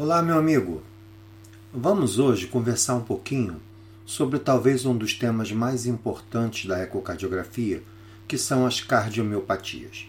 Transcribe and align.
Olá, 0.00 0.22
meu 0.22 0.38
amigo. 0.38 0.80
Vamos 1.74 2.20
hoje 2.20 2.46
conversar 2.46 2.94
um 2.94 3.02
pouquinho 3.02 3.60
sobre 4.06 4.38
talvez 4.38 4.86
um 4.86 4.96
dos 4.96 5.12
temas 5.12 5.50
mais 5.50 5.86
importantes 5.86 6.66
da 6.66 6.80
ecocardiografia, 6.80 7.82
que 8.28 8.38
são 8.38 8.64
as 8.64 8.80
cardiomiopatias. 8.80 10.06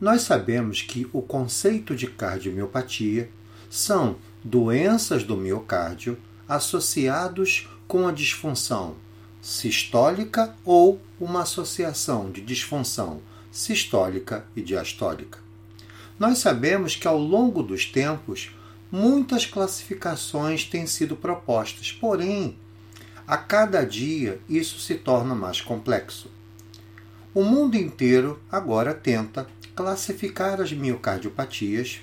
Nós 0.00 0.22
sabemos 0.22 0.82
que 0.82 1.08
o 1.12 1.22
conceito 1.22 1.94
de 1.94 2.08
cardiomiopatia 2.08 3.30
são 3.70 4.16
doenças 4.42 5.22
do 5.22 5.36
miocárdio 5.36 6.18
associados 6.48 7.68
com 7.86 8.08
a 8.08 8.10
disfunção 8.10 8.96
sistólica 9.40 10.56
ou 10.64 11.00
uma 11.20 11.42
associação 11.42 12.32
de 12.32 12.40
disfunção 12.40 13.20
sistólica 13.52 14.44
e 14.56 14.60
diastólica. 14.60 15.38
Nós 16.18 16.38
sabemos 16.38 16.96
que 16.96 17.06
ao 17.06 17.16
longo 17.16 17.62
dos 17.62 17.86
tempos 17.86 18.50
muitas 18.90 19.46
classificações 19.46 20.64
têm 20.64 20.86
sido 20.86 21.16
propostas, 21.16 21.92
porém, 21.92 22.56
a 23.26 23.36
cada 23.36 23.84
dia 23.84 24.40
isso 24.48 24.78
se 24.80 24.94
torna 24.94 25.34
mais 25.34 25.60
complexo. 25.60 26.30
O 27.34 27.44
mundo 27.44 27.76
inteiro 27.76 28.40
agora 28.50 28.94
tenta 28.94 29.46
classificar 29.76 30.60
as 30.60 30.72
miocardiopatias 30.72 32.00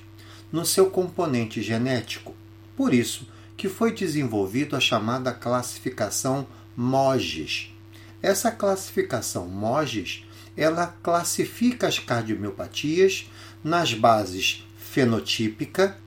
no 0.52 0.66
seu 0.66 0.90
componente 0.90 1.62
genético. 1.62 2.34
Por 2.78 2.94
isso 2.94 3.28
que 3.58 3.68
foi 3.68 3.92
desenvolvida 3.92 4.78
a 4.78 4.80
chamada 4.80 5.34
classificação 5.34 6.48
MOGES. 6.78 7.74
Essa 8.22 8.52
classificação 8.52 9.48
MOGES, 9.48 10.24
ela 10.56 10.88
classifica 11.02 11.88
as 11.88 12.00
cardiomiopatias 12.00 13.30
nas 13.64 13.94
bases 13.94 14.66
fenotípica, 14.78 15.98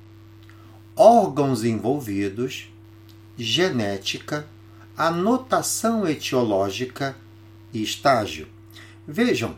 órgãos 0.98 1.62
envolvidos, 1.62 2.68
genética, 3.36 4.48
anotação 4.96 6.08
etiológica 6.08 7.16
e 7.72 7.80
estágio. 7.80 8.48
Vejam, 9.06 9.54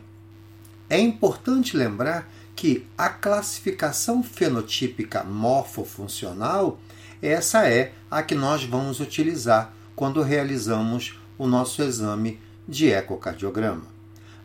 é 0.87 0.99
importante 0.99 1.75
lembrar 1.75 2.31
que 2.55 2.85
a 2.95 3.09
classificação 3.09 4.21
fenotípica 4.21 5.23
morfofuncional, 5.23 6.79
essa 7.23 7.67
é 7.67 7.93
a 8.09 8.21
que 8.21 8.35
nós 8.35 8.63
vamos 8.63 8.99
utilizar 8.99 9.73
quando 9.95 10.21
realizamos 10.21 11.19
o 11.39 11.47
nosso 11.47 11.81
exame 11.81 12.39
de 12.67 12.91
ecocardiograma. 12.91 13.87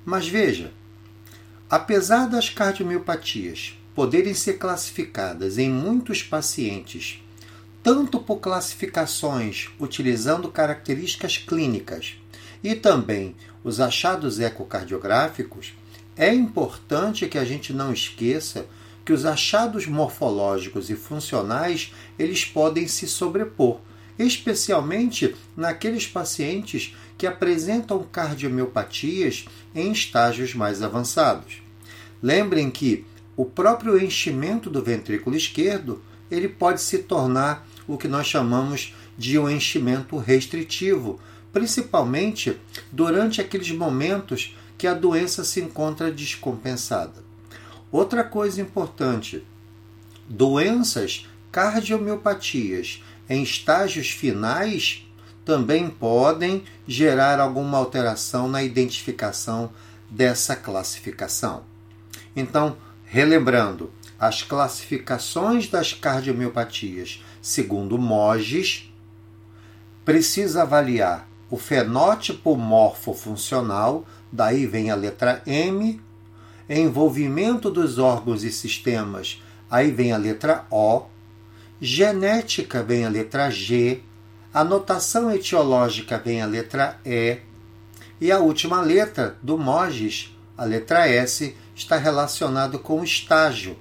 Mas 0.02 0.26
veja, 0.26 0.72
apesar 1.68 2.26
das 2.26 2.48
cardiomiopatias 2.48 3.76
poderem 3.96 4.34
ser 4.34 4.58
classificadas 4.58 5.56
em 5.56 5.70
muitos 5.70 6.22
pacientes, 6.22 7.24
tanto 7.82 8.20
por 8.20 8.36
classificações 8.40 9.70
utilizando 9.80 10.50
características 10.50 11.38
clínicas 11.38 12.20
e 12.62 12.74
também 12.74 13.34
os 13.64 13.80
achados 13.80 14.38
ecocardiográficos, 14.38 15.72
é 16.14 16.32
importante 16.32 17.26
que 17.26 17.38
a 17.38 17.44
gente 17.44 17.72
não 17.72 17.90
esqueça 17.90 18.66
que 19.02 19.14
os 19.14 19.24
achados 19.24 19.86
morfológicos 19.86 20.90
e 20.90 20.94
funcionais 20.94 21.94
eles 22.18 22.44
podem 22.44 22.86
se 22.86 23.08
sobrepor, 23.08 23.80
especialmente 24.18 25.34
naqueles 25.56 26.06
pacientes 26.06 26.94
que 27.16 27.26
apresentam 27.26 28.02
cardiomiopatias 28.02 29.46
em 29.74 29.90
estágios 29.90 30.54
mais 30.54 30.82
avançados. 30.82 31.62
Lembrem 32.22 32.70
que 32.70 33.06
o 33.36 33.44
próprio 33.44 34.02
enchimento 34.02 34.70
do 34.70 34.82
ventrículo 34.82 35.36
esquerdo 35.36 36.02
ele 36.30 36.48
pode 36.48 36.80
se 36.80 36.98
tornar 36.98 37.66
o 37.86 37.96
que 37.96 38.08
nós 38.08 38.26
chamamos 38.26 38.94
de 39.16 39.38
um 39.38 39.48
enchimento 39.48 40.16
restritivo, 40.16 41.20
principalmente 41.52 42.58
durante 42.90 43.40
aqueles 43.40 43.70
momentos 43.70 44.56
que 44.76 44.86
a 44.86 44.94
doença 44.94 45.44
se 45.44 45.60
encontra 45.60 46.10
descompensada. 46.10 47.24
Outra 47.92 48.24
coisa 48.24 48.60
importante: 48.60 49.44
doenças 50.28 51.26
cardiomiopatias 51.52 53.02
em 53.28 53.42
estágios 53.42 54.10
finais 54.10 55.06
também 55.44 55.88
podem 55.88 56.64
gerar 56.88 57.38
alguma 57.38 57.78
alteração 57.78 58.48
na 58.48 58.62
identificação 58.62 59.70
dessa 60.10 60.56
classificação. 60.56 61.64
Então, 62.34 62.76
Relembrando, 63.08 63.90
as 64.18 64.42
classificações 64.42 65.68
das 65.68 65.92
cardiomiopatias 65.92 67.24
segundo 67.40 67.96
MOGES 67.96 68.92
precisa 70.04 70.62
avaliar 70.62 71.28
o 71.48 71.56
fenótipo 71.56 72.56
morfofuncional, 72.56 74.04
daí 74.32 74.66
vem 74.66 74.90
a 74.90 74.96
letra 74.96 75.40
M, 75.46 76.00
envolvimento 76.68 77.70
dos 77.70 77.98
órgãos 77.98 78.42
e 78.42 78.50
sistemas, 78.50 79.40
aí 79.70 79.92
vem 79.92 80.10
a 80.12 80.16
letra 80.16 80.66
O, 80.68 81.04
genética 81.80 82.82
vem 82.82 83.04
a 83.04 83.08
letra 83.08 83.48
G, 83.50 84.02
anotação 84.52 85.30
etiológica 85.30 86.18
vem 86.18 86.42
a 86.42 86.46
letra 86.46 86.98
E, 87.04 87.38
e 88.20 88.32
a 88.32 88.40
última 88.40 88.80
letra 88.80 89.36
do 89.40 89.56
MOGES, 89.56 90.36
a 90.58 90.64
letra 90.64 91.06
S, 91.06 91.54
está 91.76 91.98
relacionado 91.98 92.78
com 92.78 93.00
o 93.00 93.04
estágio. 93.04 93.76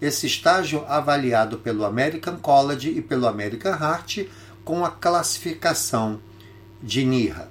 Esse 0.00 0.26
estágio 0.26 0.84
avaliado 0.86 1.58
pelo 1.58 1.84
American 1.84 2.36
College 2.36 2.90
e 2.90 3.02
pelo 3.02 3.26
American 3.26 3.72
Heart 3.72 4.28
com 4.64 4.84
a 4.84 4.90
classificação 4.90 6.20
de 6.80 7.04
NIRA. 7.04 7.50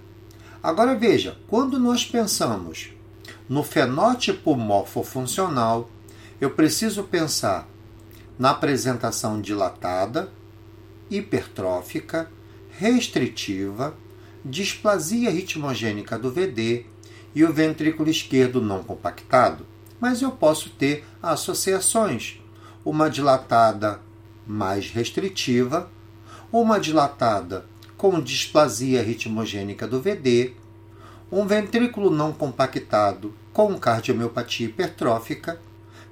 Agora 0.63 0.95
veja, 0.95 1.37
quando 1.47 1.77
nós 1.77 2.05
pensamos 2.05 2.91
no 3.47 3.61
fenótipo 3.61 4.55
morfofuncional, 4.55 5.89
eu 6.39 6.51
preciso 6.51 7.03
pensar 7.03 7.67
na 8.37 8.51
apresentação 8.51 9.41
dilatada, 9.41 10.31
hipertrófica, 11.09 12.31
restritiva, 12.71 13.93
displasia 14.43 15.29
ritmogênica 15.29 16.17
do 16.17 16.31
VD 16.31 16.85
e 17.35 17.43
o 17.43 17.53
ventrículo 17.53 18.09
esquerdo 18.09 18.61
não 18.61 18.81
compactado 18.81 19.65
mas 19.99 20.21
eu 20.21 20.31
posso 20.31 20.69
ter 20.69 21.05
associações. 21.21 22.39
Uma 22.83 23.09
dilatada 23.09 23.99
mais 24.47 24.89
restritiva, 24.89 25.89
uma 26.51 26.79
dilatada 26.79 27.65
com 27.97 28.19
displasia 28.19 29.03
ritmogênica 29.03 29.87
do 29.87 30.01
VD, 30.01 30.53
um 31.31 31.45
ventrículo 31.45 32.09
não 32.09 32.31
compactado 32.31 33.33
com 33.53 33.77
cardiomiopatia 33.77 34.67
hipertrófica, 34.67 35.59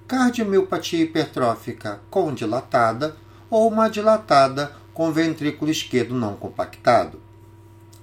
cardiomiopatia 0.07 1.03
hipertrófica 1.03 1.99
com 2.09 2.33
dilatada 2.33 3.15
ou 3.49 3.67
uma 3.67 3.89
dilatada 3.89 4.73
com 4.93 5.11
ventrículo 5.11 5.71
esquerdo 5.71 6.13
não 6.13 6.35
compactado. 6.35 7.26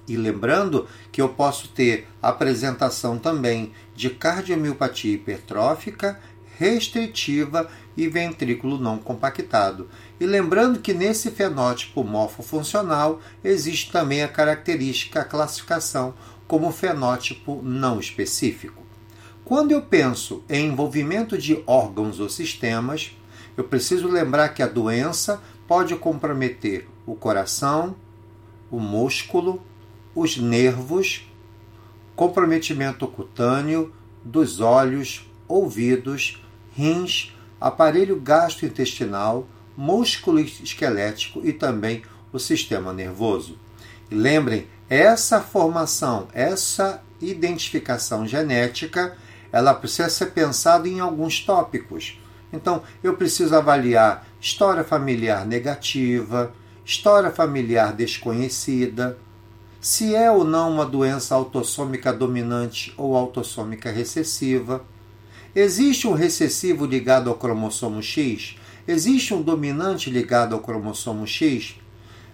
E 0.07 0.15
lembrando 0.15 0.87
que 1.11 1.21
eu 1.21 1.29
posso 1.29 1.69
ter 1.69 2.07
apresentação 2.21 3.17
também 3.17 3.71
de 3.95 4.09
cardiomiopatia 4.09 5.13
hipertrófica, 5.13 6.19
restritiva 6.57 7.69
e 7.97 8.07
ventrículo 8.07 8.77
não 8.77 8.97
compactado. 8.97 9.89
E 10.19 10.25
lembrando 10.25 10.79
que 10.79 10.93
nesse 10.93 11.31
fenótipo 11.31 12.03
morfofuncional 12.03 13.19
existe 13.43 13.91
também 13.91 14.23
a 14.23 14.27
característica, 14.27 15.21
a 15.21 15.25
classificação 15.25 16.13
como 16.47 16.71
fenótipo 16.71 17.61
não 17.63 17.99
específico. 17.99 18.83
Quando 19.43 19.71
eu 19.71 19.81
penso 19.81 20.43
em 20.49 20.67
envolvimento 20.67 21.37
de 21.37 21.63
órgãos 21.67 22.19
ou 22.19 22.29
sistemas, 22.29 23.15
eu 23.55 23.63
preciso 23.63 24.07
lembrar 24.07 24.49
que 24.49 24.63
a 24.63 24.67
doença 24.67 25.41
pode 25.67 25.95
comprometer 25.95 26.87
o 27.05 27.15
coração, 27.15 27.95
o 28.71 28.79
músculo, 28.79 29.61
os 30.15 30.37
nervos, 30.37 31.29
comprometimento 32.15 33.05
cutâneo 33.07 33.93
dos 34.23 34.61
olhos, 34.61 35.29
ouvidos, 35.47 36.41
rins, 36.75 37.35
aparelho 37.59 38.19
gastrointestinal, 38.19 39.47
músculo 39.75 40.39
esquelético 40.39 41.41
e 41.45 41.51
também 41.51 42.01
o 42.31 42.39
sistema 42.39 42.93
nervoso. 42.93 43.59
Lembrem, 44.09 44.67
essa 44.89 45.41
formação, 45.41 46.27
essa 46.33 47.01
identificação 47.19 48.27
genética, 48.27 49.17
ela 49.51 49.73
precisa 49.73 50.09
ser 50.09 50.27
pensada 50.27 50.87
em 50.87 50.99
alguns 50.99 51.39
tópicos. 51.39 52.19
Então, 52.53 52.83
eu 53.03 53.15
preciso 53.15 53.55
avaliar 53.55 54.25
história 54.39 54.83
familiar 54.83 55.45
negativa, 55.45 56.53
história 56.85 57.31
familiar 57.31 57.93
desconhecida, 57.93 59.17
se 59.85 60.15
é 60.15 60.31
ou 60.31 60.43
não 60.43 60.71
uma 60.71 60.83
doença 60.83 61.35
autossômica 61.35 62.11
dominante 62.11 62.91
ou 62.97 63.15
autossômica 63.15 63.91
recessiva. 63.91 64.83
Existe 65.55 66.07
um 66.07 66.13
recessivo 66.13 66.87
ligado 66.87 67.29
ao 67.29 67.35
cromossomo 67.35 68.01
X? 68.01 68.55
Existe 68.87 69.31
um 69.31 69.43
dominante 69.43 70.09
ligado 70.09 70.55
ao 70.55 70.61
cromossomo 70.61 71.27
X? 71.27 71.75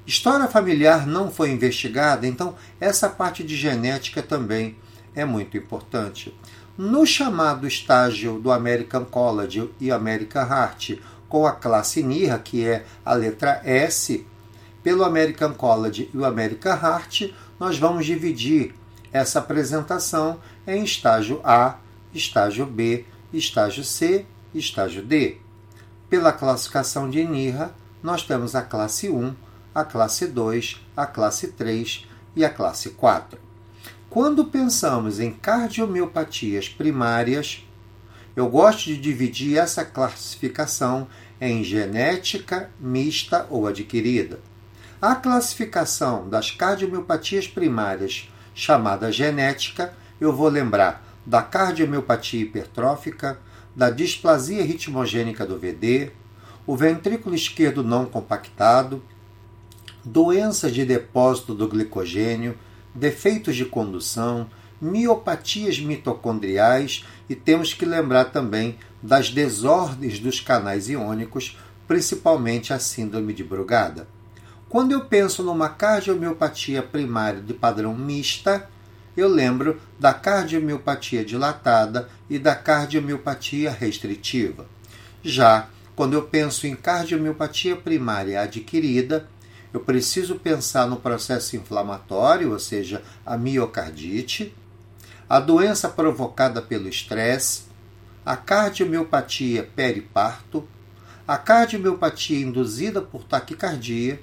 História 0.08 0.48
familiar 0.48 1.06
não 1.06 1.30
foi 1.30 1.52
investigada, 1.52 2.26
então 2.26 2.56
essa 2.80 3.10
parte 3.10 3.44
de 3.44 3.58
genética 3.58 4.24
também 4.24 4.78
é 5.14 5.26
muito 5.26 5.58
importante. 5.58 6.34
No 6.78 7.06
chamado 7.06 7.68
estágio 7.68 8.40
do 8.40 8.50
American 8.50 9.04
College 9.04 9.70
e 9.78 9.92
American 9.92 10.48
Heart, 10.48 11.00
com 11.28 11.46
a 11.46 11.52
classe 11.52 12.02
NIRA, 12.02 12.40
que 12.40 12.66
é 12.66 12.86
a 13.04 13.14
letra 13.14 13.60
S, 13.66 14.26
pelo 14.84 15.04
American 15.04 15.54
College 15.54 16.10
e 16.14 16.18
o 16.18 16.26
American 16.26 16.74
Heart, 16.74 17.34
nós 17.60 17.78
vamos 17.78 18.06
dividir 18.06 18.74
essa 19.12 19.40
apresentação 19.40 20.40
em 20.66 20.84
estágio 20.84 21.42
A, 21.44 21.78
estágio 22.14 22.66
B, 22.66 23.06
estágio 23.34 23.84
C 23.84 24.26
e 24.54 24.60
estágio 24.60 25.04
D. 25.04 25.38
Pela 26.10 26.34
classificação 26.34 27.10
de 27.10 27.24
NIRA, 27.24 27.74
nós 28.02 28.24
temos 28.24 28.56
a 28.56 28.62
classe 28.62 29.10
1, 29.10 29.34
a 29.74 29.84
classe 29.84 30.28
2, 30.28 30.82
a 30.96 31.06
classe 31.06 31.50
3 31.50 32.08
e 32.36 32.44
a 32.44 32.50
classe 32.50 32.90
4. 32.92 33.40
Quando 34.10 34.46
pensamos 34.46 35.20
em 35.20 35.32
cardiomiopatias 35.32 36.68
primárias, 36.68 37.66
eu 38.36 38.50
gosto 38.50 38.86
de 38.86 38.98
dividir 38.98 39.58
essa 39.58 39.86
classificação 39.86 41.08
em 41.40 41.64
genética, 41.64 42.70
mista 42.80 43.48
ou 43.50 43.68
adquirida. 43.68 44.40
A 45.02 45.16
classificação 45.16 46.30
das 46.30 46.52
cardiomiopatias 46.52 47.48
primárias, 47.48 48.30
chamada 48.54 49.12
genética, 49.12 49.96
eu 50.20 50.32
vou 50.32 50.48
lembrar 50.48 51.04
da 51.26 51.42
cardiomiopatia 51.42 52.44
hipertrófica, 52.44 53.40
da 53.76 53.90
displasia 53.90 54.64
ritmogênica 54.64 55.44
do 55.44 55.58
VD, 55.58 56.12
o 56.68 56.78
ventrículo 56.78 57.34
esquerdo 57.34 57.84
não 57.84 58.06
compactado, 58.06 59.02
doença 60.06 60.70
de 60.70 60.86
depósito 60.86 61.56
do 61.56 61.68
glicogênio, 61.68 62.56
defeitos 62.94 63.56
de 63.56 63.66
condução, 63.66 64.48
miopatias 64.80 65.80
mitocondriais 65.80 67.08
e 67.28 67.34
temos 67.34 67.74
que 67.74 67.86
lembrar 67.86 68.26
também 68.26 68.78
das 69.02 69.32
desordens 69.32 70.20
dos 70.20 70.40
canais 70.40 70.90
iônicos, 70.90 71.58
principalmente 71.88 72.72
a 72.72 72.78
síndrome 72.78 73.34
de 73.34 73.44
Brugada. 73.44 74.08
Quando 74.72 74.94
eu 74.94 75.02
penso 75.02 75.44
numa 75.44 75.68
cardiomiopatia 75.68 76.82
primária 76.82 77.42
de 77.42 77.54
padrão 77.54 77.94
mista, 77.94 78.70
eu 79.18 79.28
lembro 79.28 79.82
da 80.00 80.14
cardiomiopatia 80.14 81.26
dilatada 81.26 82.08
e 82.30 82.40
da 82.40 82.56
cardiomiopatia 82.56 83.70
restritiva. 83.70 84.66
Já 85.22 85.68
quando 85.94 86.14
eu 86.14 86.22
penso 86.22 86.66
em 86.66 86.74
cardiomiopatia 86.74 87.76
primária 87.76 88.40
adquirida, 88.40 89.28
eu 89.74 89.82
preciso 89.82 90.36
pensar 90.40 90.88
no 90.88 90.96
processo 90.96 91.58
inflamatório, 91.58 92.54
ou 92.54 92.60
seja, 92.60 93.04
a 93.26 93.38
miocardite, 93.38 94.56
a 95.28 95.42
doença 95.42 95.90
provocada 95.90 96.62
pelo 96.62 96.88
estresse, 96.88 97.64
a 98.26 98.38
cardiomiopatia 98.38 99.70
periparto, 99.76 100.66
a 101.28 101.38
cardiomiopatia 101.38 102.40
induzida 102.40 103.02
por 103.02 103.26
taquicardia 103.26 104.18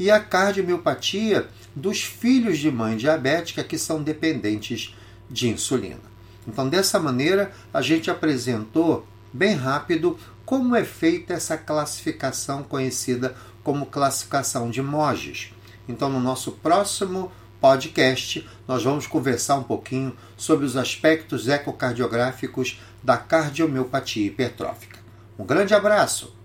e 0.00 0.10
a 0.10 0.18
cardiomiopatia 0.18 1.46
dos 1.76 2.02
filhos 2.02 2.58
de 2.58 2.70
mãe 2.70 2.96
diabética 2.96 3.62
que 3.62 3.76
são 3.76 4.02
dependentes 4.02 4.96
de 5.30 5.50
insulina. 5.50 6.00
Então, 6.48 6.66
dessa 6.66 6.98
maneira, 6.98 7.52
a 7.72 7.82
gente 7.82 8.10
apresentou 8.10 9.06
bem 9.30 9.54
rápido 9.54 10.18
como 10.46 10.74
é 10.74 10.84
feita 10.84 11.34
essa 11.34 11.58
classificação 11.58 12.62
conhecida 12.62 13.36
como 13.62 13.84
classificação 13.84 14.70
de 14.70 14.80
Moges. 14.80 15.52
Então, 15.86 16.08
no 16.08 16.18
nosso 16.18 16.52
próximo 16.52 17.30
podcast, 17.60 18.48
nós 18.66 18.82
vamos 18.82 19.06
conversar 19.06 19.56
um 19.56 19.64
pouquinho 19.64 20.16
sobre 20.34 20.64
os 20.64 20.78
aspectos 20.78 21.46
ecocardiográficos 21.46 22.80
da 23.02 23.18
cardiomiopatia 23.18 24.26
hipertrófica. 24.26 24.98
Um 25.38 25.44
grande 25.44 25.74
abraço! 25.74 26.39